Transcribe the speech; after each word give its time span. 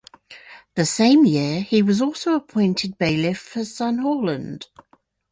The 0.73 0.87
same 0.87 1.25
year 1.27 1.61
he 1.61 1.83
was 1.83 2.01
also 2.01 2.33
appointed 2.33 2.97
bailiff 2.97 3.37
for 3.37 3.59
Sunnhordland. 3.59 4.65